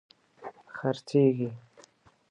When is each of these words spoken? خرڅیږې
خرڅیږې 0.75 1.49